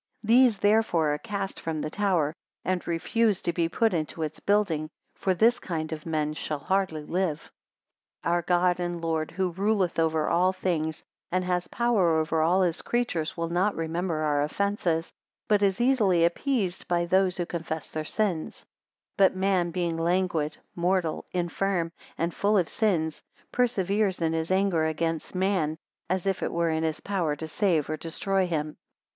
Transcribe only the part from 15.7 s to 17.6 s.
easily appeased by those who